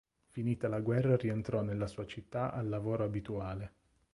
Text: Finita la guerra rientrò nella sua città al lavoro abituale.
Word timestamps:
Finita 0.29 0.67
la 0.67 0.79
guerra 0.79 1.15
rientrò 1.15 1.61
nella 1.61 1.85
sua 1.85 2.07
città 2.07 2.51
al 2.53 2.67
lavoro 2.67 3.03
abituale. 3.03 3.73